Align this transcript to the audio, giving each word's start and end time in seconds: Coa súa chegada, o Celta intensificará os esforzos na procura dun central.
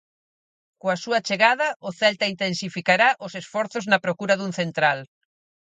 Coa 0.81 0.97
súa 1.03 1.23
chegada, 1.27 1.67
o 1.87 1.89
Celta 1.99 2.31
intensificará 2.33 3.09
os 3.25 3.33
esforzos 3.41 3.83
na 3.91 4.01
procura 4.05 4.37
dun 4.37 4.51
central. 4.61 4.99